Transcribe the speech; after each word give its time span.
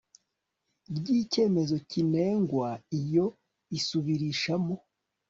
ry 0.97 1.07
icyemezo 1.21 1.75
kinengwa 1.89 2.69
Iyo 2.99 3.25
isubirishamo 3.77 4.75